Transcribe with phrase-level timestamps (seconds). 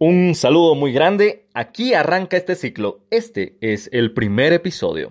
[0.00, 1.48] Un saludo muy grande.
[1.54, 3.00] Aquí arranca este ciclo.
[3.10, 5.10] Este es el primer episodio.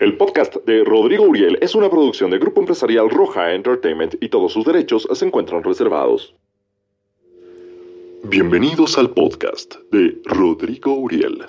[0.00, 4.54] El podcast de Rodrigo Uriel es una producción de Grupo Empresarial Roja Entertainment y todos
[4.54, 6.34] sus derechos se encuentran reservados.
[8.22, 11.44] Bienvenidos al podcast de Rodrigo Uriel.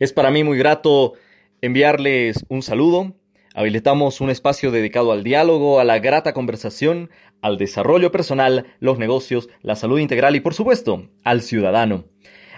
[0.00, 1.12] Es para mí muy grato
[1.60, 3.14] enviarles un saludo.
[3.56, 7.08] Habilitamos un espacio dedicado al diálogo, a la grata conversación,
[7.40, 12.06] al desarrollo personal, los negocios, la salud integral y por supuesto al ciudadano.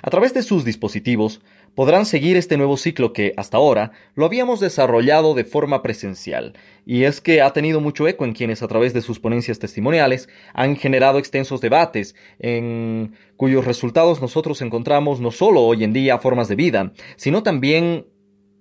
[0.01, 1.43] A través de sus dispositivos
[1.75, 6.55] podrán seguir este nuevo ciclo que hasta ahora lo habíamos desarrollado de forma presencial,
[6.87, 10.31] y es que ha tenido mucho eco en quienes a través de sus ponencias testimoniales
[10.55, 16.49] han generado extensos debates, en cuyos resultados nosotros encontramos no solo hoy en día formas
[16.49, 18.07] de vida, sino también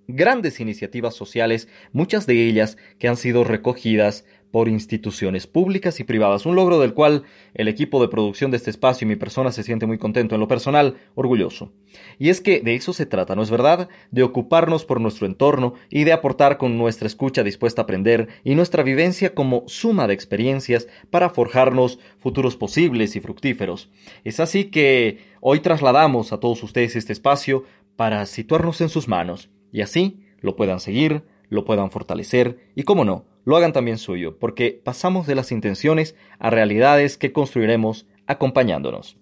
[0.08, 6.46] grandes iniciativas sociales, muchas de ellas que han sido recogidas por instituciones públicas y privadas,
[6.46, 9.62] un logro del cual el equipo de producción de este espacio y mi persona se
[9.62, 11.72] siente muy contento, en lo personal, orgulloso.
[12.18, 13.88] Y es que de eso se trata, ¿no es verdad?
[14.10, 18.54] De ocuparnos por nuestro entorno y de aportar con nuestra escucha dispuesta a aprender y
[18.54, 23.90] nuestra vivencia como suma de experiencias para forjarnos futuros posibles y fructíferos.
[24.24, 27.64] Es así que hoy trasladamos a todos ustedes este espacio
[27.96, 33.04] para situarnos en sus manos y así lo puedan seguir, lo puedan fortalecer y, cómo
[33.04, 39.18] no, lo hagan también suyo, porque pasamos de las intenciones a realidades que construiremos acompañándonos.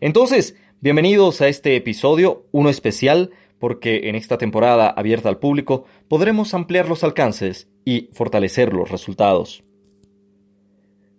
[0.00, 6.54] Entonces, bienvenidos a este episodio, uno especial, porque en esta temporada abierta al público podremos
[6.54, 9.62] ampliar los alcances y fortalecer los resultados.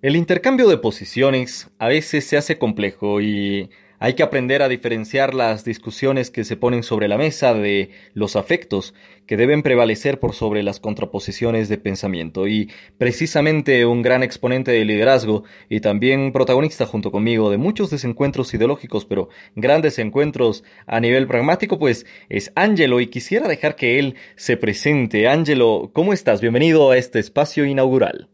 [0.01, 5.33] El intercambio de posiciones a veces se hace complejo y hay que aprender a diferenciar
[5.33, 8.93] las discusiones que se ponen sobre la mesa de los afectos
[9.25, 12.47] que deben prevalecer por sobre las contraposiciones de pensamiento.
[12.47, 18.53] Y precisamente un gran exponente de liderazgo y también protagonista junto conmigo de muchos desencuentros
[18.53, 24.15] ideológicos, pero grandes encuentros a nivel pragmático, pues es Ángelo y quisiera dejar que él
[24.35, 25.27] se presente.
[25.27, 26.41] Ángelo, ¿cómo estás?
[26.41, 28.29] Bienvenido a este espacio inaugural.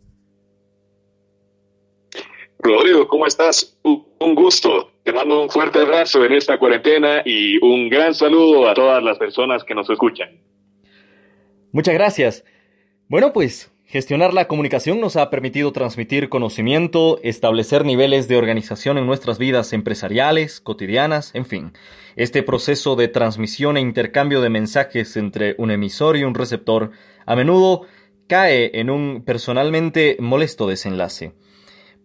[2.59, 3.79] Rodrigo, ¿cómo estás?
[3.83, 4.90] Un gusto.
[5.03, 9.17] Te mando un fuerte abrazo en esta cuarentena y un gran saludo a todas las
[9.17, 10.39] personas que nos escuchan.
[11.71, 12.45] Muchas gracias.
[13.07, 19.07] Bueno, pues gestionar la comunicación nos ha permitido transmitir conocimiento, establecer niveles de organización en
[19.07, 21.73] nuestras vidas empresariales, cotidianas, en fin.
[22.15, 26.91] Este proceso de transmisión e intercambio de mensajes entre un emisor y un receptor
[27.25, 27.87] a menudo
[28.27, 31.33] cae en un personalmente molesto desenlace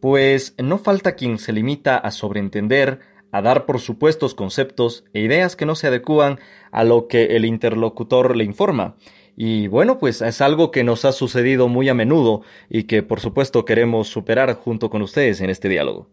[0.07, 3.01] pues no falta quien se limita a sobreentender,
[3.33, 6.39] a dar por supuestos conceptos e ideas que no se adecúan
[6.71, 8.95] a lo que el interlocutor le informa.
[9.37, 13.19] Y bueno, pues es algo que nos ha sucedido muy a menudo y que por
[13.19, 16.09] supuesto queremos superar junto con ustedes en este diálogo.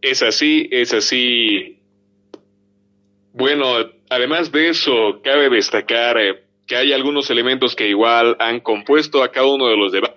[0.00, 1.82] Es así, es así.
[3.34, 3.66] Bueno,
[4.08, 9.30] además de eso, cabe destacar eh, que hay algunos elementos que igual han compuesto a
[9.30, 10.11] cada uno de los debates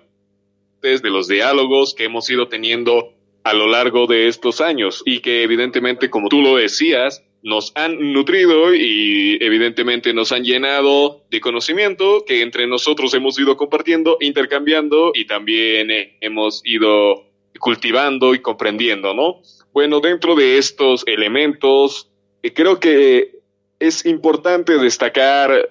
[0.82, 5.42] de los diálogos que hemos ido teniendo a lo largo de estos años y que
[5.42, 12.24] evidentemente, como tú lo decías, nos han nutrido y evidentemente nos han llenado de conocimiento
[12.26, 17.24] que entre nosotros hemos ido compartiendo, intercambiando y también eh, hemos ido
[17.58, 19.42] cultivando y comprendiendo, ¿no?
[19.72, 22.10] Bueno, dentro de estos elementos,
[22.42, 23.40] eh, creo que
[23.78, 25.70] es importante destacar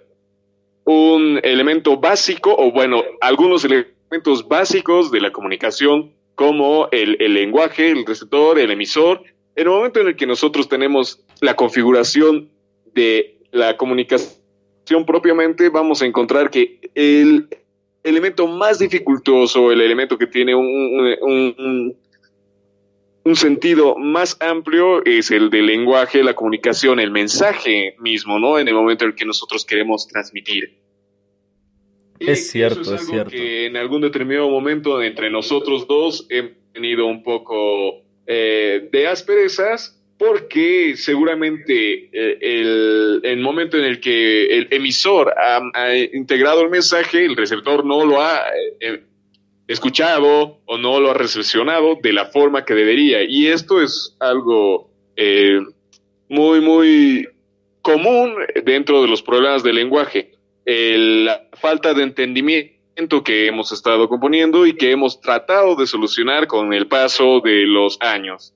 [0.85, 3.94] un elemento básico, o bueno, algunos elementos
[4.47, 9.21] básicos de la comunicación como el, el lenguaje, el receptor, el emisor.
[9.55, 12.49] En el momento en el que nosotros tenemos la configuración
[12.94, 14.35] de la comunicación
[15.05, 17.47] propiamente, vamos a encontrar que el
[18.03, 21.95] elemento más dificultoso, el elemento que tiene un, un,
[23.23, 28.59] un, sentido más amplio es el del lenguaje, la comunicación, el mensaje mismo, ¿no?
[28.59, 30.84] En el momento en el que nosotros queremos transmitir.
[32.19, 33.31] Es cierto, es, cierto.
[33.31, 40.01] Que en algún determinado momento entre nosotros dos hemos tenido un poco eh, de asperezas
[40.17, 47.25] porque seguramente eh, el, el, momento en el que el emisor ha, integrado el mensaje,
[47.25, 48.41] el receptor no lo ha
[48.79, 49.03] eh,
[49.68, 53.23] escuchado o no lo ha recepcionado de la forma que debería.
[53.23, 54.89] Y esto es algo
[56.29, 57.27] muy, muy
[57.81, 60.34] común dentro de los problemas del lenguaje
[60.65, 66.73] la falta de entendimiento que hemos estado componiendo y que hemos tratado de solucionar con
[66.73, 68.53] el paso de los años.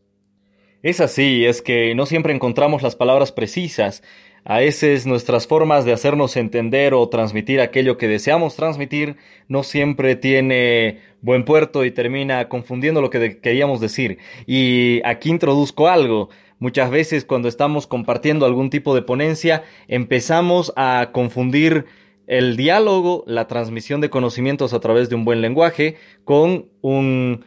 [0.81, 4.01] Es así, es que no siempre encontramos las palabras precisas.
[4.45, 9.17] A veces nuestras formas de hacernos entender o transmitir aquello que deseamos transmitir
[9.50, 14.19] no siempre tiene buen puerto y termina confundiendo lo que queríamos decir.
[14.47, 16.29] Y aquí introduzco algo.
[16.59, 21.85] Muchas veces cuando estamos compartiendo algún tipo de ponencia empezamos a confundir
[22.27, 25.95] el diálogo, la transmisión de conocimientos a través de un buen lenguaje,
[26.25, 27.44] con un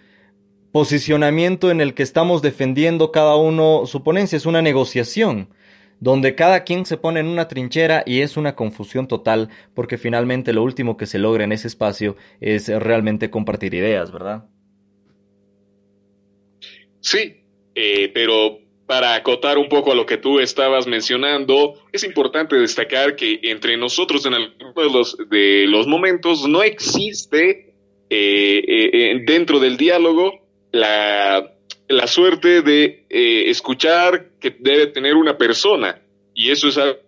[0.73, 4.37] posicionamiento en el que estamos defendiendo cada uno su ponencia.
[4.37, 5.51] Es una negociación
[6.01, 10.53] donde cada quien se pone en una trinchera y es una confusión total porque finalmente
[10.53, 14.47] lo último que se logra en ese espacio es realmente compartir ideas, ¿verdad?
[16.99, 17.45] Sí,
[17.77, 23.17] eh, pero para acotar un poco a lo que tú estabas mencionando, es importante destacar
[23.17, 27.75] que entre nosotros en algunos de los, de los momentos no existe
[28.11, 30.41] eh, eh, dentro del diálogo
[30.73, 31.55] la,
[31.89, 36.03] la suerte de eh, escuchar que debe tener una persona.
[36.35, 36.99] Y eso es algo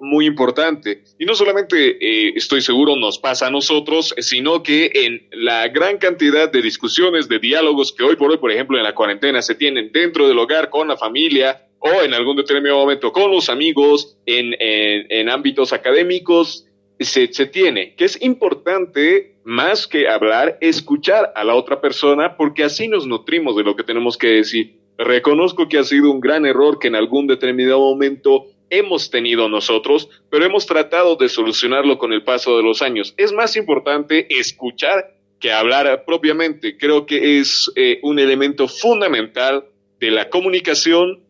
[0.00, 1.02] muy importante.
[1.18, 5.98] Y no solamente, eh, estoy seguro, nos pasa a nosotros, sino que en la gran
[5.98, 9.54] cantidad de discusiones, de diálogos que hoy por hoy, por ejemplo, en la cuarentena se
[9.54, 14.16] tienen dentro del hogar, con la familia o en algún determinado momento con los amigos,
[14.26, 16.66] en, en, ámbitos académicos,
[16.98, 22.64] se, se tiene, que es importante más que hablar, escuchar a la otra persona, porque
[22.64, 24.80] así nos nutrimos de lo que tenemos que decir.
[24.98, 30.08] Reconozco que ha sido un gran error que en algún determinado momento hemos tenido nosotros,
[30.30, 33.14] pero hemos tratado de solucionarlo con el paso de los años.
[33.16, 36.76] Es más importante escuchar que hablar propiamente.
[36.76, 39.64] Creo que es eh, un elemento fundamental
[40.00, 41.20] de la comunicación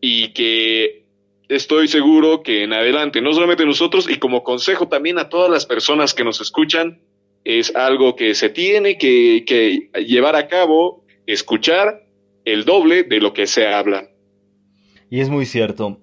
[0.00, 1.04] y que
[1.48, 5.66] estoy seguro que en adelante, no solamente nosotros, y como consejo también a todas las
[5.66, 7.00] personas que nos escuchan,
[7.44, 12.06] es algo que se tiene que, que llevar a cabo, escuchar
[12.44, 14.08] el doble de lo que se habla.
[15.10, 15.98] Y es muy cierto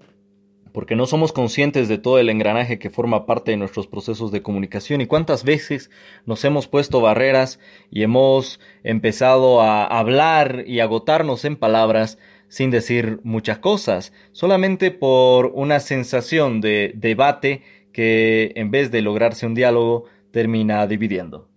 [0.74, 4.42] porque no somos conscientes de todo el engranaje que forma parte de nuestros procesos de
[4.42, 5.90] comunicación y cuántas veces
[6.26, 7.60] nos hemos puesto barreras
[7.90, 12.18] y hemos empezado a hablar y agotarnos en palabras
[12.52, 17.64] sin decir muchas cosas, solamente por una sensación de debate
[17.94, 21.48] que en vez de lograrse un diálogo termina dividiendo.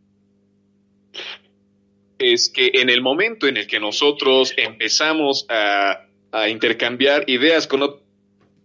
[2.18, 6.00] Es que en el momento en el que nosotros empezamos a,
[6.48, 8.03] intercambiar ideas con otros,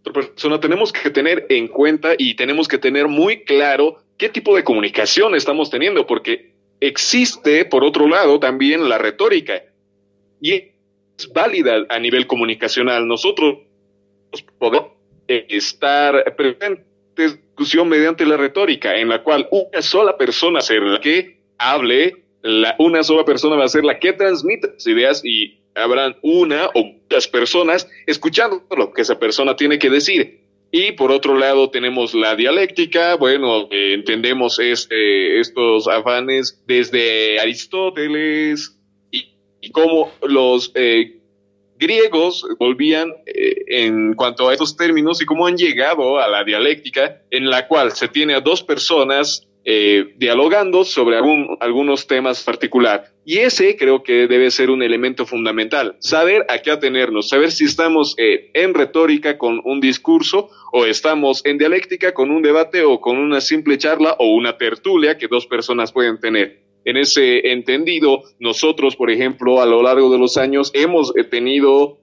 [0.03, 4.63] persona, tenemos que tener en cuenta y tenemos que tener muy claro qué tipo de
[4.63, 9.63] comunicación estamos teniendo, porque existe, por otro lado, también la retórica
[10.41, 13.07] y es válida a nivel comunicacional.
[13.07, 13.59] Nosotros
[14.57, 14.91] podemos
[15.27, 16.85] estar presentes
[17.17, 22.23] en discusión mediante la retórica, en la cual una sola persona será la que hable,
[22.77, 26.83] una sola persona va a ser la que transmite las ideas y habrán una o
[26.83, 30.39] muchas personas escuchando lo que esa persona tiene que decir.
[30.71, 37.39] Y por otro lado tenemos la dialéctica, bueno, eh, entendemos es, eh, estos afanes desde
[37.39, 38.77] Aristóteles
[39.11, 41.19] y, cómo los eh,
[41.77, 47.49] griegos volvían en cuanto a estos términos y cómo han llegado a la dialéctica en
[47.49, 53.11] la cual se tiene a dos personas eh, dialogando sobre algunos temas particulares.
[53.25, 57.65] Y ese creo que debe ser un elemento fundamental, saber a qué atenernos, saber si
[57.65, 62.99] estamos eh, en retórica con un discurso o estamos en dialéctica con un debate o
[63.01, 66.61] con una simple charla o una tertulia que dos personas pueden tener.
[66.85, 71.99] En ese entendido, nosotros, por ejemplo, a lo largo de los años hemos eh, tenido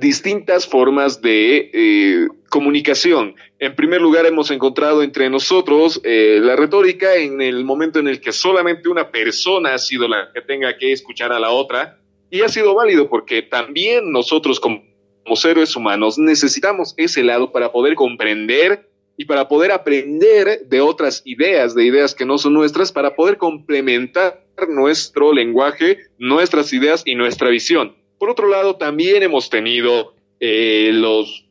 [0.00, 3.36] distintas formas de eh, comunicación.
[3.64, 8.20] En primer lugar, hemos encontrado entre nosotros eh, la retórica en el momento en el
[8.20, 12.42] que solamente una persona ha sido la que tenga que escuchar a la otra y
[12.42, 14.84] ha sido válido porque también nosotros como,
[15.22, 21.22] como seres humanos necesitamos ese lado para poder comprender y para poder aprender de otras
[21.24, 27.14] ideas, de ideas que no son nuestras, para poder complementar nuestro lenguaje, nuestras ideas y
[27.14, 27.96] nuestra visión.
[28.18, 31.46] Por otro lado, también hemos tenido eh, los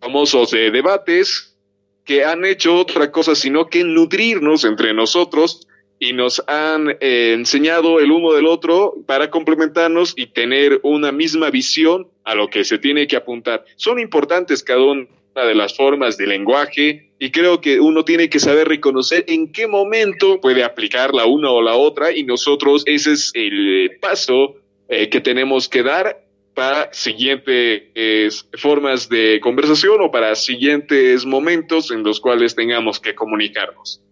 [0.00, 1.56] famosos eh, debates
[2.04, 5.66] que han hecho otra cosa sino que nutrirnos entre nosotros
[5.98, 11.50] y nos han eh, enseñado el uno del otro para complementarnos y tener una misma
[11.50, 13.64] visión a lo que se tiene que apuntar.
[13.76, 18.38] Son importantes cada una de las formas de lenguaje y creo que uno tiene que
[18.38, 23.12] saber reconocer en qué momento puede aplicar la una o la otra y nosotros ese
[23.12, 24.56] es el paso
[24.88, 26.27] eh, que tenemos que dar
[26.58, 34.02] para siguientes formas de conversación o para siguientes momentos en los cuales tengamos que comunicarnos.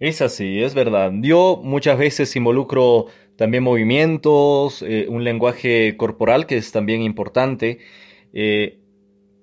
[0.00, 1.12] Es así, es verdad.
[1.20, 3.06] Yo muchas veces involucro
[3.36, 7.78] también movimientos, eh, un lenguaje corporal que es también importante.
[8.32, 8.80] Eh,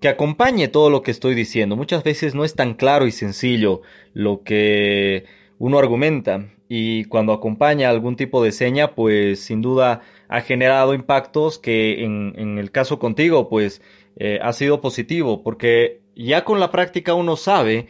[0.01, 1.77] que acompañe todo lo que estoy diciendo.
[1.77, 3.81] Muchas veces no es tan claro y sencillo
[4.13, 5.23] lo que
[5.57, 11.59] uno argumenta y cuando acompaña algún tipo de seña, pues sin duda ha generado impactos
[11.59, 13.81] que en, el caso contigo, pues
[14.17, 17.87] eh, ha sido positivo, porque ya con la práctica uno sabe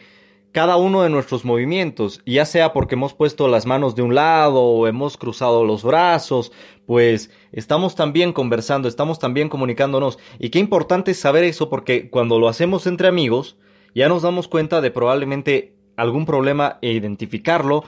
[0.52, 4.62] cada uno de nuestros movimientos, ya sea porque hemos puesto las manos de un lado
[4.62, 6.50] o hemos cruzado los brazos,
[6.86, 10.18] pues estamos también conversando, estamos también comunicándonos.
[10.38, 13.58] Y qué importante es saber eso porque cuando lo hacemos entre amigos,
[13.94, 17.84] ya nos damos cuenta de probablemente algún problema e identificarlo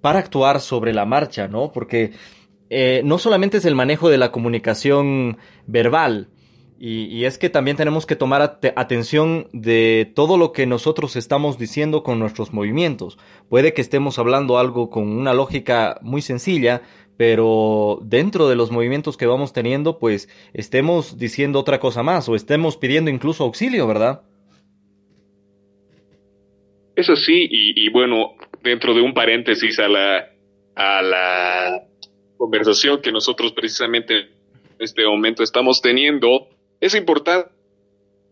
[0.00, 1.72] para actuar sobre la marcha, ¿no?
[1.72, 2.12] Porque
[2.70, 6.28] eh, no solamente es el manejo de la comunicación verbal,
[6.82, 12.02] y, es que también tenemos que tomar atención de todo lo que nosotros estamos diciendo
[12.02, 13.18] con nuestros movimientos.
[13.50, 16.80] Puede que estemos hablando algo con una lógica muy sencilla,
[17.18, 22.34] pero dentro de los movimientos que vamos teniendo, pues estemos diciendo otra cosa más o
[22.34, 24.22] estemos pidiendo incluso auxilio, ¿verdad?
[26.96, 30.30] Eso sí, y, y bueno, dentro de un paréntesis a la,
[30.74, 31.82] a la
[32.36, 34.28] conversación que nosotros precisamente en
[34.78, 36.48] este momento estamos teniendo,
[36.80, 37.50] es importante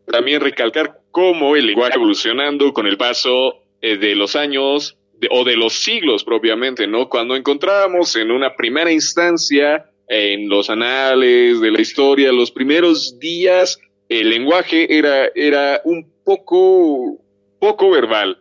[0.06, 4.96] también recalcar cómo el lenguaje evolucionando con el paso eh, de los años
[5.30, 7.08] o de los siglos propiamente, ¿no?
[7.08, 13.78] Cuando encontramos en una primera instancia en los anales de la historia, los primeros días,
[14.08, 17.18] el lenguaje era, era un poco,
[17.58, 18.38] poco verbal.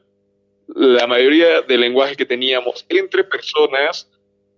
[0.67, 4.09] La mayoría del lenguaje que teníamos entre personas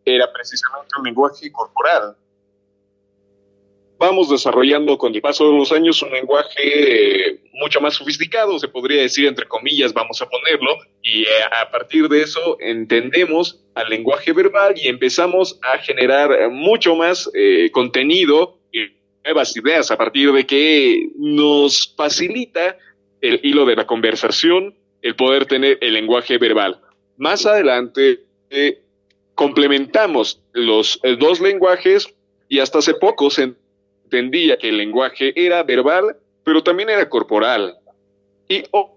[0.06, 2.16] era precisamente un lenguaje corporal.
[4.00, 8.70] Vamos desarrollando con el paso de los años un lenguaje eh, mucho más sofisticado, se
[8.70, 13.90] podría decir entre comillas, vamos a ponerlo, y eh, a partir de eso entendemos al
[13.90, 18.88] lenguaje verbal y empezamos a generar mucho más eh, contenido y
[19.26, 22.78] nuevas ideas a partir de que nos facilita
[23.20, 26.80] el hilo de la conversación, el poder tener el lenguaje verbal.
[27.18, 28.22] Más adelante
[29.36, 32.14] complementamos los dos lenguajes
[32.48, 33.54] y hasta hace poco se
[34.04, 37.78] entendía que el lenguaje era verbal, pero también era corporal.
[38.48, 38.88] Y hoy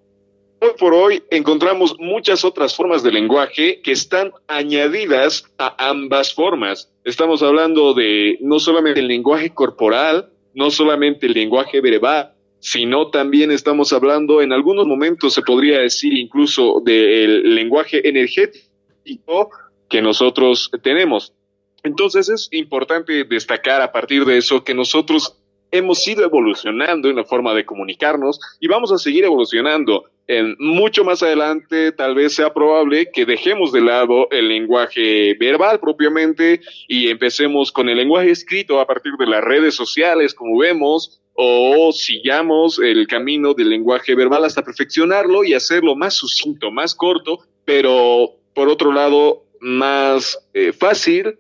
[0.78, 6.90] por hoy encontramos muchas otras formas de lenguaje que están añadidas a ambas formas.
[7.04, 13.50] Estamos hablando de no solamente el lenguaje corporal, no solamente el lenguaje verbal, sino también
[13.50, 19.50] estamos hablando, en algunos momentos se podría decir incluso del lenguaje energético
[19.88, 21.34] que nosotros tenemos.
[21.82, 25.42] Entonces es importante destacar a partir de eso que nosotros
[25.72, 30.04] hemos ido evolucionando en la forma de comunicarnos y vamos a seguir evolucionando.
[30.28, 35.80] En mucho más adelante tal vez sea probable que dejemos de lado el lenguaje verbal
[35.80, 41.21] propiamente y empecemos con el lenguaje escrito a partir de las redes sociales, como vemos,
[41.34, 47.40] o sigamos el camino del lenguaje verbal hasta perfeccionarlo y hacerlo más sucinto, más corto,
[47.64, 51.38] pero por otro lado más eh, fácil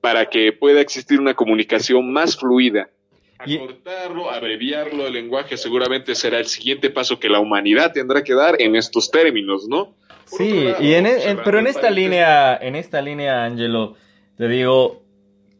[0.00, 2.88] para que pueda existir una comunicación más fluida.
[3.38, 8.60] Acortarlo, abreviarlo, el lenguaje seguramente será el siguiente paso que la humanidad tendrá que dar
[8.60, 9.94] en estos términos, ¿no?
[10.24, 13.94] sí, y e, pero en esta línea, en esta línea, Angelo,
[14.36, 15.02] te digo,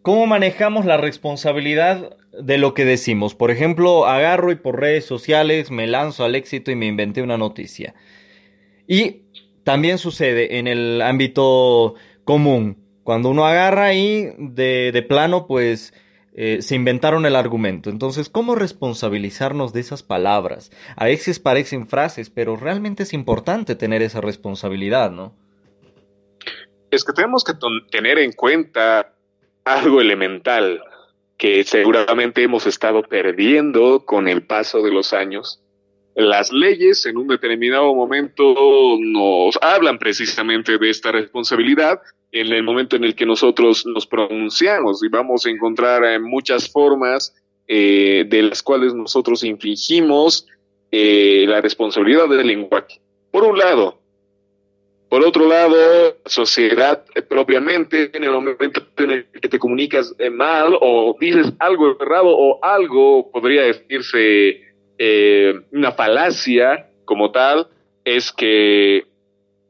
[0.02, 3.34] ¿cómo manejamos la responsabilidad de lo que decimos?
[3.34, 7.38] Por ejemplo, agarro y por redes sociales me lanzo al éxito y me inventé una
[7.38, 7.94] noticia.
[8.86, 9.22] Y
[9.64, 11.94] también sucede en el ámbito
[12.24, 15.94] común cuando uno agarra ahí de, de plano, pues
[16.34, 17.88] eh, se inventaron el argumento.
[17.88, 20.70] Entonces, ¿cómo responsabilizarnos de esas palabras?
[20.94, 25.34] A veces parecen frases, pero realmente es importante tener esa responsabilidad, ¿no?
[26.90, 27.54] Es que tenemos que
[27.90, 29.14] tener en cuenta
[29.64, 30.82] algo elemental
[31.38, 35.62] que seguramente hemos estado perdiendo con el paso de los años.
[36.16, 42.00] Las leyes en un determinado momento nos hablan precisamente de esta responsabilidad,
[42.32, 46.68] en el momento en el que nosotros nos pronunciamos y vamos a encontrar eh, muchas
[46.70, 47.34] formas
[47.68, 50.46] eh, de las cuales nosotros infringimos
[50.90, 53.00] eh, la responsabilidad del lenguaje.
[53.30, 54.00] Por un lado.
[55.08, 61.16] Por otro lado, sociedad propiamente, en el momento en el que te comunicas mal o
[61.18, 64.62] dices algo errado o algo, podría decirse
[65.72, 67.68] una falacia como tal,
[68.04, 69.06] es que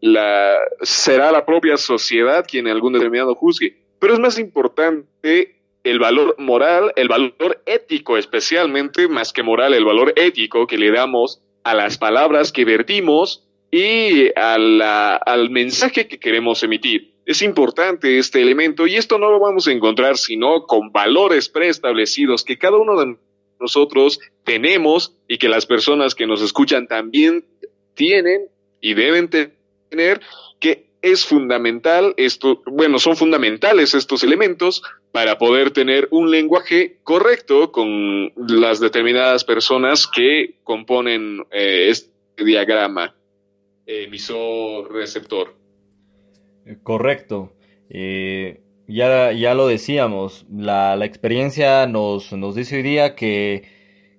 [0.00, 3.76] la, será la propia sociedad quien en algún determinado juzgue.
[4.00, 9.84] Pero es más importante el valor moral, el valor ético especialmente, más que moral, el
[9.84, 16.62] valor ético que le damos a las palabras que vertimos y al mensaje que queremos
[16.62, 17.14] emitir.
[17.26, 22.42] Es importante este elemento y esto no lo vamos a encontrar sino con valores preestablecidos
[22.42, 23.16] que cada uno de
[23.60, 27.44] nosotros tenemos y que las personas que nos escuchan también
[27.92, 28.46] tienen
[28.80, 30.22] y deben tener,
[30.58, 34.82] que es fundamental esto, bueno, son fundamentales estos elementos
[35.12, 42.10] para poder tener un lenguaje correcto con las determinadas personas que componen eh, este
[42.42, 43.17] diagrama
[43.88, 45.56] emisor-receptor.
[46.82, 47.56] Correcto.
[47.88, 53.64] Eh, ya, ya lo decíamos, la, la experiencia nos, nos dice hoy día que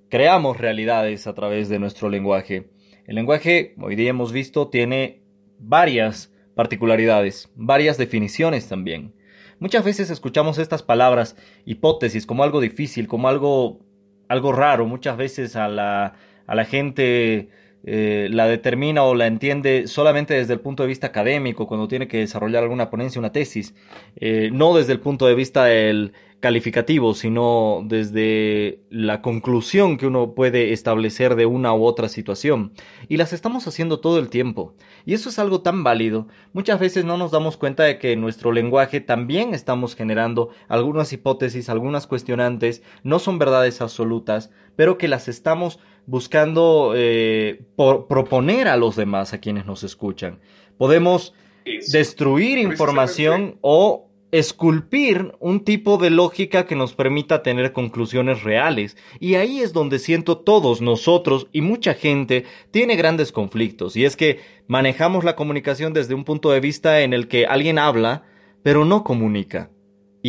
[0.10, 2.72] creamos realidades a través de nuestro lenguaje.
[3.06, 5.22] El lenguaje, hoy día hemos visto, tiene
[5.60, 9.14] varias particularidades, varias definiciones también.
[9.60, 11.36] Muchas veces escuchamos estas palabras,
[11.66, 13.80] hipótesis, como algo difícil, como algo,
[14.28, 14.86] algo raro.
[14.86, 16.16] Muchas veces a la,
[16.48, 17.50] a la gente
[17.84, 22.08] eh, la determina o la entiende solamente desde el punto de vista académico, cuando tiene
[22.08, 23.74] que desarrollar alguna ponencia, una tesis,
[24.18, 30.34] eh, no desde el punto de vista del calificativo, sino desde la conclusión que uno
[30.34, 32.72] puede establecer de una u otra situación.
[33.10, 34.74] Y las estamos haciendo todo el tiempo.
[35.06, 36.28] Y eso es algo tan válido.
[36.54, 41.12] Muchas veces no nos damos cuenta de que en nuestro lenguaje también estamos generando algunas
[41.12, 45.80] hipótesis, algunas cuestionantes, no son verdades absolutas, pero que las estamos
[46.10, 50.40] buscando eh, proponer a los demás, a quienes nos escuchan.
[50.78, 51.34] Podemos
[51.92, 58.98] destruir información o esculpir un tipo de lógica que nos permita tener conclusiones reales.
[59.20, 63.96] Y ahí es donde siento todos nosotros y mucha gente tiene grandes conflictos.
[63.96, 67.78] Y es que manejamos la comunicación desde un punto de vista en el que alguien
[67.78, 68.24] habla,
[68.64, 69.70] pero no comunica.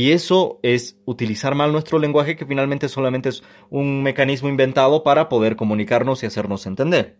[0.01, 5.29] Y eso es utilizar mal nuestro lenguaje que finalmente solamente es un mecanismo inventado para
[5.29, 7.19] poder comunicarnos y hacernos entender.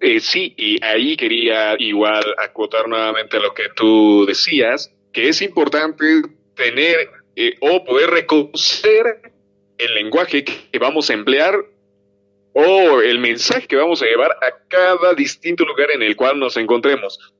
[0.00, 6.22] Eh, sí, y ahí quería igual acotar nuevamente lo que tú decías, que es importante
[6.56, 9.34] tener eh, o poder reconocer
[9.76, 11.56] el lenguaje que vamos a emplear
[12.54, 16.56] o el mensaje que vamos a llevar a cada distinto lugar en el cual nos
[16.56, 17.33] encontremos.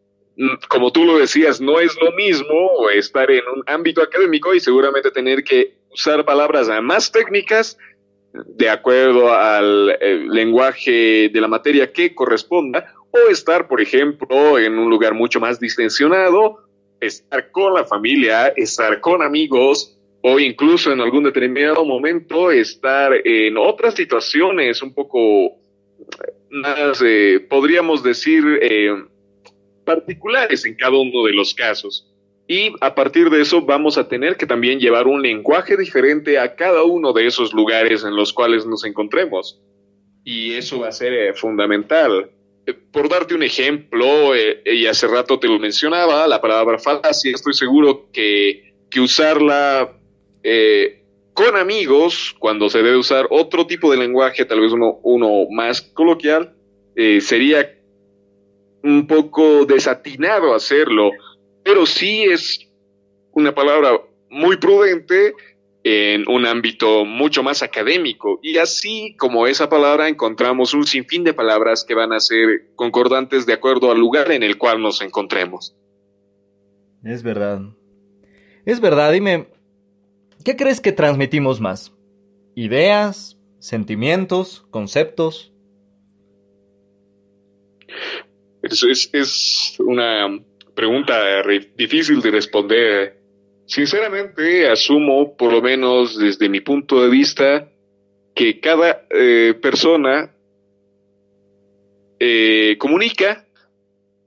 [0.69, 5.11] Como tú lo decías, no es lo mismo estar en un ámbito académico y seguramente
[5.11, 7.79] tener que usar palabras más técnicas
[8.33, 14.77] de acuerdo al eh, lenguaje de la materia que corresponda, o estar, por ejemplo, en
[14.77, 16.65] un lugar mucho más distensionado,
[17.01, 23.57] estar con la familia, estar con amigos, o incluso en algún determinado momento estar en
[23.57, 25.59] otras situaciones un poco
[26.51, 29.05] más, eh, podríamos decir, eh,
[29.85, 32.11] particulares en cada uno de los casos.
[32.47, 36.55] Y a partir de eso vamos a tener que también llevar un lenguaje diferente a
[36.55, 39.61] cada uno de esos lugares en los cuales nos encontremos.
[40.25, 42.31] Y eso va a ser eh, fundamental.
[42.67, 47.33] Eh, por darte un ejemplo, eh, y hace rato te lo mencionaba, la palabra falacia,
[47.33, 49.99] estoy seguro que, que usarla
[51.33, 55.81] con amigos, cuando se debe usar otro tipo de lenguaje, tal vez uno, uno más
[55.81, 56.55] coloquial,
[57.21, 57.79] sería
[58.85, 61.11] un poco desatinado hacerlo
[61.65, 62.69] pero sí es
[63.33, 65.35] una palabra muy prudente
[65.83, 68.39] en un ámbito mucho más académico.
[68.43, 73.47] Y así como esa palabra encontramos un sinfín de palabras que van a ser concordantes
[73.47, 75.75] de acuerdo al lugar en el cual nos encontremos.
[77.03, 77.61] Es verdad.
[78.65, 79.49] Es verdad, dime,
[80.45, 81.93] ¿qué crees que transmitimos más?
[82.55, 83.39] ¿Ideas?
[83.59, 84.67] ¿Sentimientos?
[84.71, 85.53] ¿Conceptos?
[88.71, 90.41] Es, es una
[90.75, 91.43] pregunta
[91.77, 93.19] difícil de responder.
[93.67, 97.71] Sinceramente, asumo, por lo menos desde mi punto de vista,
[98.35, 100.35] que cada eh, persona
[102.19, 103.47] eh, comunica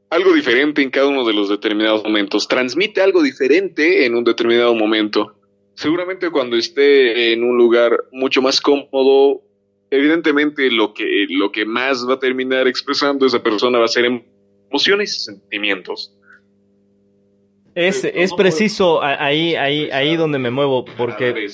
[0.09, 4.73] algo diferente en cada uno de los determinados momentos, transmite algo diferente en un determinado
[4.73, 5.35] momento.
[5.75, 9.41] Seguramente cuando esté en un lugar mucho más cómodo,
[9.89, 14.05] evidentemente lo que, lo que más va a terminar expresando esa persona va a ser
[14.05, 16.13] emociones y sentimientos.
[17.75, 21.47] Es, es preciso ahí, ahí, ahí donde me muevo, porque,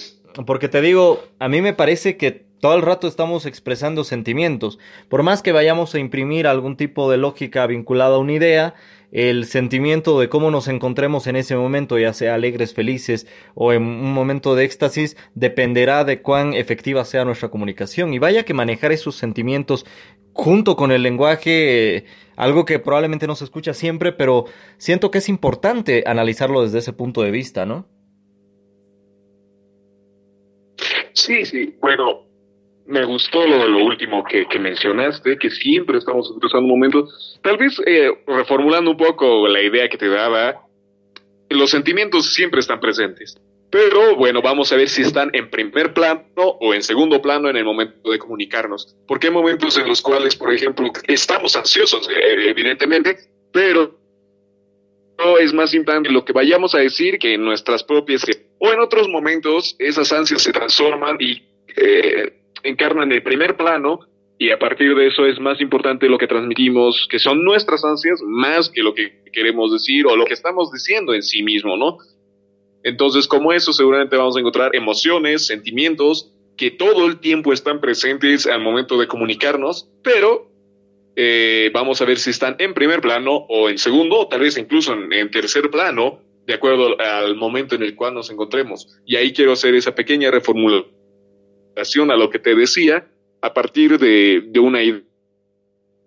[0.45, 4.79] porque te digo, a mí me parece que todo el rato estamos expresando sentimientos.
[5.09, 8.73] Por más que vayamos a imprimir algún tipo de lógica vinculada a una idea,
[9.13, 13.83] el sentimiento de cómo nos encontremos en ese momento, ya sea alegres, felices o en
[13.83, 18.11] un momento de éxtasis, dependerá de cuán efectiva sea nuestra comunicación.
[18.15, 19.85] Y vaya que manejar esos sentimientos
[20.33, 24.45] junto con el lenguaje, algo que probablemente no se escucha siempre, pero
[24.77, 27.85] siento que es importante analizarlo desde ese punto de vista, ¿no?
[31.13, 32.23] Sí, sí, bueno,
[32.85, 37.81] me gustó lo de lo último que, mencionaste, que siempre estamos expresando momentos, tal vez
[37.85, 40.61] eh, reformulando un poco la idea que te daba,
[41.49, 43.37] los sentimientos siempre están presentes
[43.69, 47.57] Pero bueno, vamos a ver si están en primer plano o en segundo plano en
[47.57, 48.95] el momento de comunicarnos.
[49.07, 53.17] Porque hay momentos en los cuales, por ejemplo, estamos ansiosos, eh, evidentemente,
[53.51, 53.97] pero
[55.17, 58.25] no es más importante lo que vayamos a decir que en nuestras propias
[58.59, 61.43] o en otros momentos esas ansias se transforman y
[61.75, 63.99] eh, encarnan el primer plano
[64.37, 68.21] y a partir de eso es más importante lo que transmitimos, que son nuestras ansias,
[68.25, 71.97] más que lo que queremos decir o lo que estamos diciendo en sí mismo, ¿no?
[72.83, 78.45] Entonces, como eso, seguramente vamos a encontrar emociones, sentimientos que todo el tiempo están presentes
[78.45, 80.51] al momento de comunicarnos, pero
[81.15, 84.57] eh, vamos a ver si están en primer plano o en segundo, o tal vez
[84.57, 88.99] incluso en, tercer plano, de acuerdo al momento en el cual nos encontremos.
[89.05, 91.02] Y ahí quiero hacer esa pequeña reformulación
[91.75, 93.07] a lo que te decía,
[93.41, 95.01] a partir de, una idea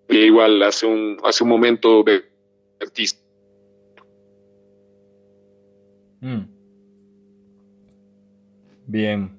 [0.09, 2.23] igual hace un, hace un momento de
[2.81, 3.21] artista.
[6.21, 6.41] Mm.
[8.87, 9.37] Bien.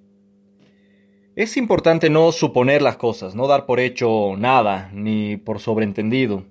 [1.34, 6.44] Es importante no suponer las cosas, no dar por hecho nada, ni por sobreentendido.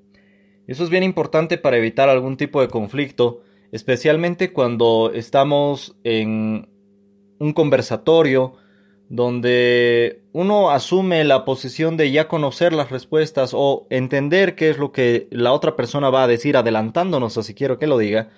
[0.65, 6.69] Eso es bien importante para evitar algún tipo de conflicto, especialmente cuando estamos en
[7.39, 8.55] un conversatorio
[9.09, 14.91] donde uno asume la posición de ya conocer las respuestas o entender qué es lo
[14.91, 18.29] que la otra persona va a decir adelantándonos así quiero que lo diga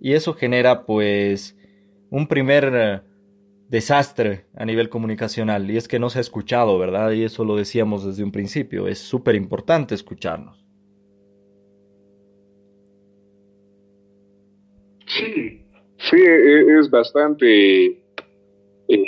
[0.00, 1.56] y eso genera pues
[2.10, 3.02] un primer
[3.72, 7.12] desastre a nivel comunicacional y es que no se ha escuchado, ¿verdad?
[7.12, 10.62] Y eso lo decíamos desde un principio, es súper importante escucharnos.
[15.06, 15.64] Sí,
[15.96, 18.01] sí, e, es bastante,
[18.88, 18.98] eh,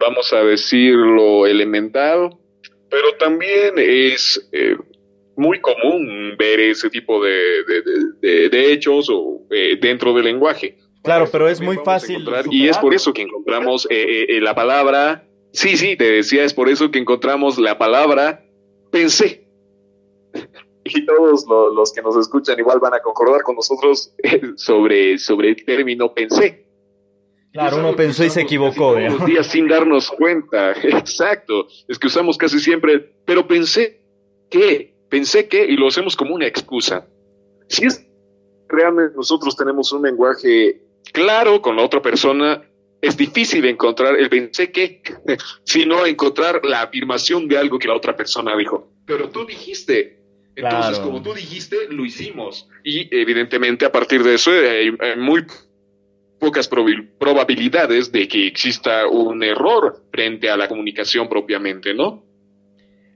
[0.00, 2.30] vamos a decirlo, elemental,
[2.90, 4.76] pero también es eh,
[5.36, 7.64] muy común ver ese tipo de,
[8.20, 10.76] de, hechos o, eh, dentro del lenguaje.
[11.02, 12.28] Claro, pero es muy fácil.
[12.50, 16.68] Y es por eso que encontramos eh, la palabra, sí, sí, te decía, es por
[16.68, 18.44] eso que encontramos la palabra
[18.90, 19.48] pensé.
[20.84, 24.14] y todos los que nos escuchan igual van a concordar con nosotros
[24.56, 26.66] sobre, sobre el término pensé.
[27.52, 28.94] Claro, uno pensó y se equivocó.
[28.94, 30.72] Todos los días sin darnos cuenta.
[30.82, 31.66] Exacto.
[31.88, 34.02] Es que usamos casi siempre, pero pensé
[34.50, 37.06] que, pensé que, y lo hacemos como una excusa.
[37.68, 38.06] Si es
[38.68, 40.80] realmente nosotros tenemos un lenguaje
[41.12, 42.62] claro con la otra persona,
[43.00, 45.02] es difícil encontrar el pensé que,
[45.64, 48.92] sino encontrar la afirmación de algo que la otra persona dijo.
[49.06, 50.18] Pero tú dijiste.
[50.56, 52.68] Entonces, como tú dijiste, lo hicimos.
[52.84, 55.46] Y evidentemente, a partir de eso, hay, muy
[56.40, 62.24] pocas probabilidades de que exista un error frente a la comunicación propiamente, ¿no?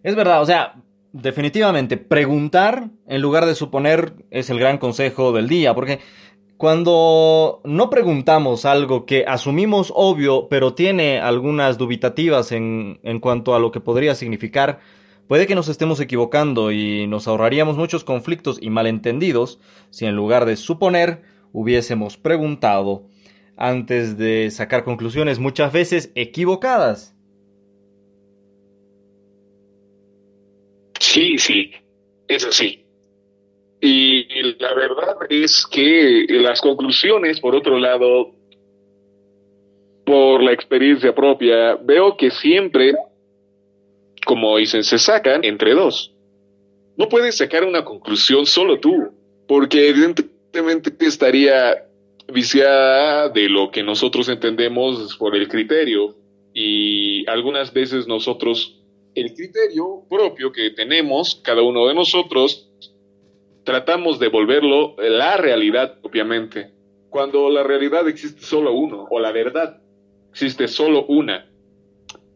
[0.03, 0.75] Es verdad, o sea,
[1.13, 6.01] definitivamente, preguntar en lugar de suponer es el gran consejo del día, porque
[6.59, 13.59] cuando no preguntamos algo que asumimos obvio, pero tiene algunas dubitativas en, en, cuanto a
[13.59, 14.81] lo que podría significar,
[15.27, 19.59] puede que nos estemos equivocando y nos ahorraríamos muchos conflictos y malentendidos
[19.91, 23.07] si en lugar de suponer hubiésemos preguntado
[23.57, 27.15] antes de sacar conclusiones muchas veces equivocadas.
[30.99, 31.73] Sí, sí,
[32.29, 32.85] eso sí.
[33.81, 34.25] Y
[34.59, 38.35] la verdad es que las conclusiones, por otro lado,
[40.07, 42.95] por la experiencia propia, veo que siempre,
[44.25, 46.15] como dicen, se sacan entre dos.
[46.97, 49.13] No puedes sacar una conclusión solo tú,
[49.47, 51.85] porque evidentemente estaría
[52.33, 56.17] viciada de lo que nosotros entendemos por el criterio
[56.53, 58.81] y algunas veces nosotros
[59.15, 62.71] el criterio propio que tenemos cada uno de nosotros
[63.65, 66.73] tratamos de volverlo la realidad propiamente,
[67.09, 69.81] cuando la realidad existe solo uno, o la verdad
[70.31, 71.51] existe solo una.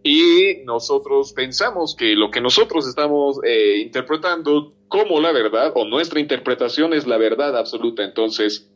[0.02, 6.20] Y nosotros pensamos que lo que nosotros estamos eh, interpretando como la verdad, o nuestra
[6.20, 8.04] interpretación es la verdad absoluta.
[8.04, 8.67] Entonces,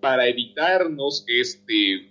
[0.00, 2.10] para evitarnos este,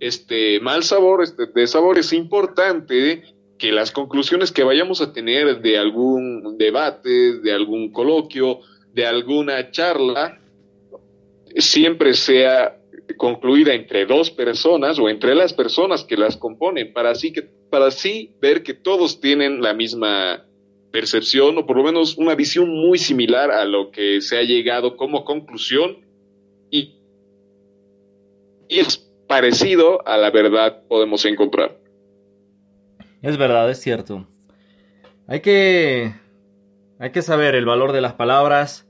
[0.00, 3.22] este mal sabor, este desabor, es importante
[3.58, 8.60] que las conclusiones que vayamos a tener de algún debate, de algún coloquio,
[8.92, 10.40] de alguna charla
[11.56, 12.78] siempre sea
[13.16, 17.86] concluida entre dos personas o entre las personas que las componen para así que para
[17.86, 20.44] así ver que todos tienen la misma
[20.90, 24.96] percepción o por lo menos una visión muy similar a lo que se ha llegado
[24.96, 26.05] como conclusión
[28.68, 28.98] y es
[29.28, 31.78] parecido a la verdad podemos encontrar.
[33.22, 34.26] Es verdad, es cierto.
[35.26, 36.14] Hay que
[36.98, 38.86] hay que saber el valor de las palabras,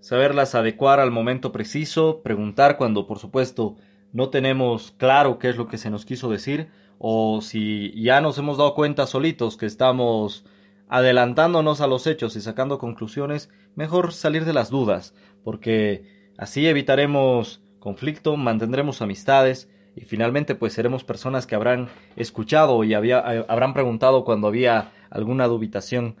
[0.00, 3.76] saberlas adecuar al momento preciso, preguntar cuando por supuesto
[4.12, 8.38] no tenemos claro qué es lo que se nos quiso decir o si ya nos
[8.38, 10.44] hemos dado cuenta solitos que estamos
[10.88, 16.04] adelantándonos a los hechos y sacando conclusiones, mejor salir de las dudas, porque
[16.36, 23.18] así evitaremos conflicto, mantendremos amistades y finalmente pues seremos personas que habrán escuchado y había,
[23.18, 26.16] eh, habrán preguntado cuando había alguna dubitación.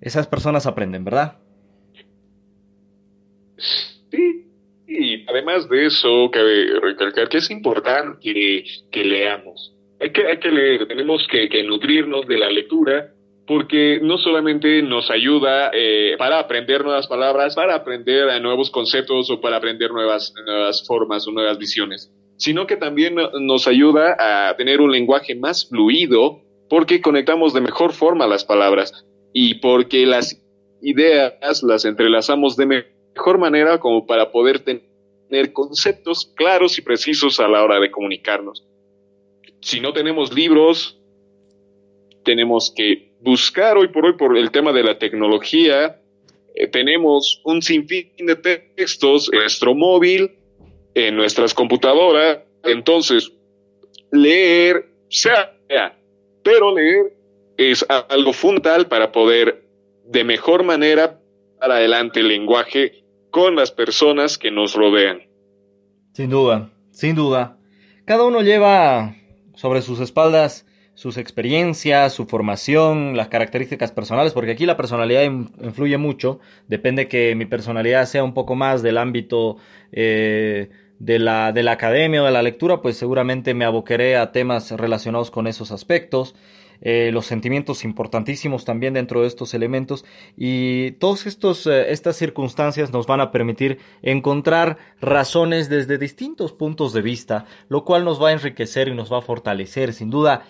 [0.00, 1.38] Esas personas aprenden, ¿verdad?
[3.56, 4.46] Sí,
[4.86, 8.18] y además de eso, cabe recalcar que es importante
[8.90, 9.74] que, leamos.
[10.00, 13.12] Hay que, hay que leer, tenemos que, nutrirnos de la lectura
[13.52, 19.42] porque no solamente nos ayuda eh, para aprender nuevas palabras, para aprender nuevos conceptos o
[19.42, 24.80] para aprender nuevas, nuevas formas o nuevas visiones, sino que también nos ayuda a tener
[24.80, 30.42] un lenguaje más fluido porque conectamos de mejor forma las palabras y porque las
[30.80, 37.48] ideas las entrelazamos de mejor manera como para poder tener conceptos claros y precisos a
[37.48, 38.66] la hora de comunicarnos.
[39.60, 40.98] Si no tenemos libros,
[42.24, 46.00] tenemos que buscar hoy por hoy por el tema de la tecnología.
[46.54, 50.32] Eh, tenemos un sinfín de textos en nuestro móvil,
[50.94, 52.40] en nuestras computadoras.
[52.64, 53.32] Entonces,
[54.10, 55.56] leer, sea,
[56.42, 57.14] pero leer
[57.56, 59.64] es algo fundamental para poder
[60.04, 61.20] de mejor manera
[61.58, 65.22] para adelante el lenguaje con las personas que nos rodean.
[66.12, 67.56] Sin duda, sin duda.
[68.04, 69.14] Cada uno lleva
[69.54, 70.66] sobre sus espaldas
[71.02, 76.38] sus experiencias, su formación, las características personales, porque aquí la personalidad influye mucho.
[76.68, 79.56] Depende que mi personalidad sea un poco más del ámbito
[79.90, 84.30] eh, de, la, de la academia o de la lectura, pues seguramente me aboqueré a
[84.30, 86.36] temas relacionados con esos aspectos.
[86.80, 90.04] Eh, los sentimientos importantísimos también dentro de estos elementos
[90.36, 91.26] y todas
[91.66, 97.84] eh, estas circunstancias nos van a permitir encontrar razones desde distintos puntos de vista, lo
[97.84, 99.92] cual nos va a enriquecer y nos va a fortalecer.
[99.92, 100.42] Sin duda,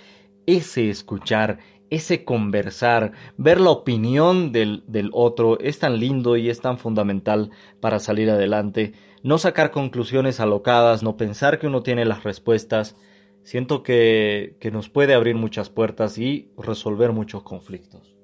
[0.47, 1.59] ese escuchar,
[1.91, 7.51] ese conversar, ver la opinión del, del, otro es tan lindo y es tan fundamental
[7.81, 8.93] para salir adelante.
[9.23, 12.97] No sacar conclusiones alocadas, no pensar que uno tiene las respuestas.
[13.43, 18.17] Siento que, que nos puede abrir muchas puertas y resolver muchos conflictos.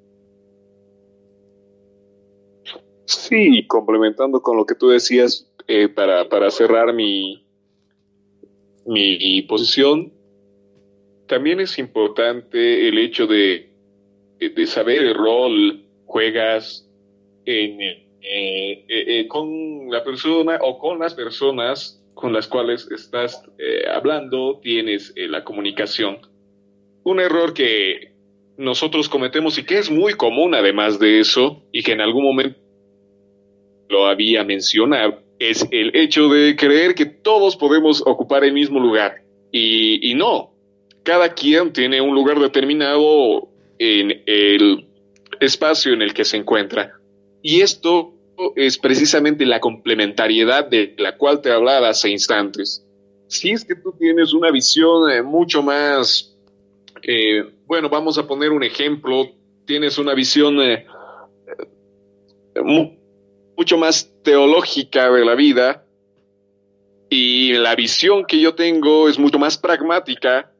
[3.05, 7.47] Sí, complementando con lo que tú decías, eh, para, para cerrar mi,
[8.87, 10.13] mi posición,
[11.29, 13.71] también es importante el hecho de,
[14.41, 16.88] de saber el rol juegas
[17.45, 23.45] en, eh, eh, eh, con la persona o con las personas con las cuales estás
[23.93, 26.19] hablando, tienes la comunicación.
[27.05, 28.12] Un error que
[28.57, 32.59] nosotros cometemos y que es muy común además de eso y que en algún momento
[33.88, 39.23] lo había mencionado, es el hecho de creer que todos podemos ocupar el mismo lugar.
[39.53, 40.58] Y, y no,
[41.09, 44.87] cada quien tiene un lugar determinado en el
[45.40, 47.01] espacio en el que se encuentra.
[47.40, 48.12] Y esto
[48.55, 52.85] es precisamente la complementariedad de la cual te hablaba hace instantes.
[53.27, 56.37] Si es que tú tienes una visión eh, mucho más,
[57.01, 59.31] eh, bueno, vamos a poner un ejemplo,
[59.64, 60.85] tienes una visión eh,
[63.57, 65.87] mucho más teológica de la vida
[67.09, 70.53] y la visión que yo tengo es mucho más pragmática,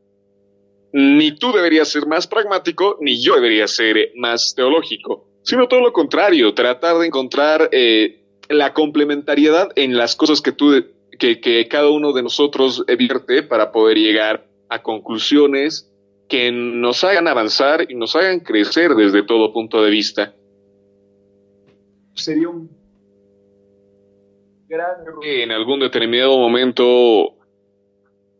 [0.93, 5.93] ni tú deberías ser más pragmático, ni yo debería ser más teológico, sino todo lo
[5.93, 10.85] contrario, tratar de encontrar eh, la complementariedad en las cosas que tú,
[11.19, 15.93] que, que cada uno de nosotros vierte para poder llegar a conclusiones
[16.29, 20.35] que nos hagan avanzar y nos hagan crecer desde todo punto de vista.
[22.15, 22.71] Sería un
[24.69, 27.38] gran error en algún determinado momento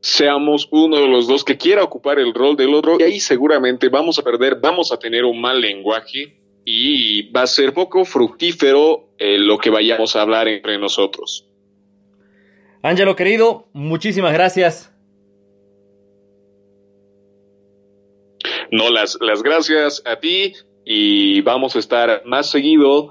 [0.01, 3.89] seamos uno de los dos que quiera ocupar el rol del otro y ahí seguramente
[3.89, 9.09] vamos a perder, vamos a tener un mal lenguaje y va a ser poco fructífero
[9.19, 11.47] eh, lo que vayamos a hablar entre nosotros.
[12.83, 14.93] Ángelo querido, muchísimas gracias.
[18.71, 20.53] No, las, las gracias a ti
[20.85, 23.11] y vamos a estar más seguido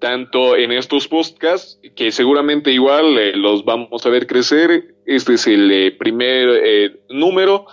[0.00, 4.94] tanto en estos podcasts, que seguramente igual eh, los vamos a ver crecer.
[5.04, 7.66] Este es el eh, primer eh, número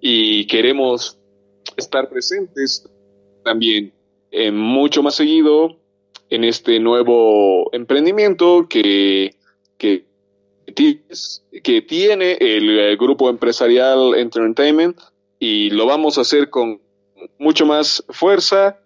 [0.00, 1.18] y queremos
[1.76, 2.88] estar presentes
[3.44, 3.92] también
[4.52, 5.76] mucho más seguido
[6.28, 9.36] en este nuevo emprendimiento que,
[9.78, 10.06] que,
[10.74, 14.98] que tiene el grupo empresarial Entertainment
[15.38, 16.80] y lo vamos a hacer con
[17.38, 18.80] mucho más fuerza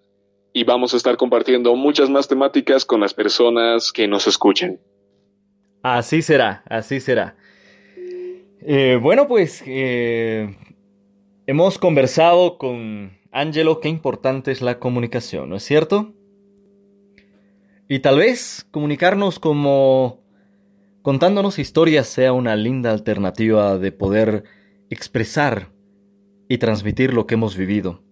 [0.53, 4.81] y vamos a estar compartiendo muchas más temáticas con las personas que nos escuchen.
[5.83, 7.37] Así será, así será.
[8.61, 10.57] Eh, bueno, pues eh,
[11.47, 16.15] hemos conversado con Angelo qué importante es la comunicación, ¿no es cierto?
[17.89, 20.21] Y tal vez comunicarnos como
[21.03, 24.45] contándonos historias sea una linda alternativa de poder
[24.91, 25.71] expresar
[26.49, 28.03] y transmitir lo que hemos vivido.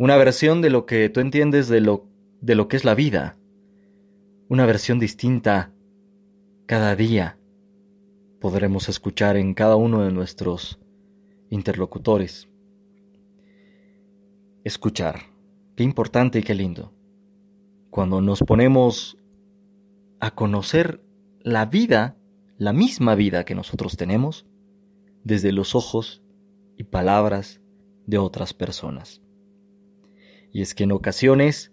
[0.00, 2.06] Una versión de lo que tú entiendes de lo,
[2.40, 3.36] de lo que es la vida.
[4.48, 5.72] Una versión distinta
[6.66, 7.36] cada día
[8.40, 10.78] podremos escuchar en cada uno de nuestros
[11.50, 12.48] interlocutores.
[14.62, 15.22] Escuchar.
[15.74, 16.92] Qué importante y qué lindo.
[17.90, 19.18] Cuando nos ponemos
[20.20, 21.02] a conocer
[21.40, 22.16] la vida,
[22.56, 24.46] la misma vida que nosotros tenemos,
[25.24, 26.22] desde los ojos
[26.76, 27.60] y palabras
[28.06, 29.22] de otras personas.
[30.58, 31.72] Y es que en ocasiones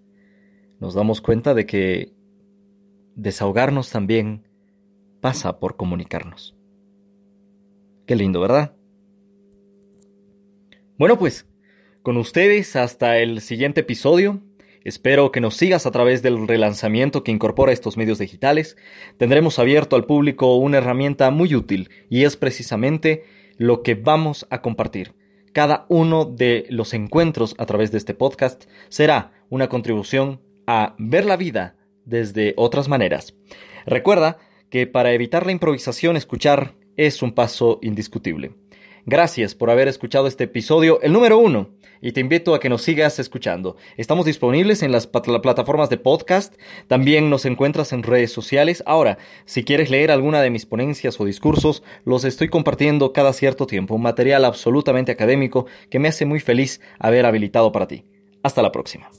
[0.79, 2.13] nos damos cuenta de que
[3.15, 4.47] desahogarnos también
[5.21, 6.55] pasa por comunicarnos.
[8.05, 8.75] Qué lindo, ¿verdad?
[10.99, 11.47] Bueno, pues,
[12.03, 14.43] con ustedes hasta el siguiente episodio.
[14.83, 18.77] Espero que nos sigas a través del relanzamiento que incorpora estos medios digitales.
[19.17, 23.23] Tendremos abierto al público una herramienta muy útil y es precisamente
[23.57, 25.15] lo que vamos a compartir.
[25.55, 31.23] Cada uno de los encuentros a través de este podcast será una contribución a ver
[31.23, 33.35] la vida desde otras maneras.
[33.85, 34.37] Recuerda
[34.69, 38.51] que para evitar la improvisación escuchar es un paso indiscutible.
[39.07, 41.69] Gracias por haber escuchado este episodio, el número uno,
[42.01, 43.75] y te invito a que nos sigas escuchando.
[43.97, 46.55] Estamos disponibles en las plataformas de podcast,
[46.87, 48.81] también nos encuentras en redes sociales.
[48.87, 53.67] Ahora, si quieres leer alguna de mis ponencias o discursos, los estoy compartiendo cada cierto
[53.67, 58.05] tiempo, un material absolutamente académico que me hace muy feliz haber habilitado para ti.
[58.41, 59.11] Hasta la próxima.